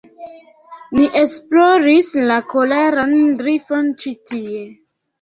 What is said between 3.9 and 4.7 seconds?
ĉi tie